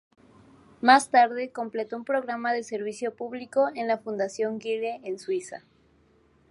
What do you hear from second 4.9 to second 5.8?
en Suiza.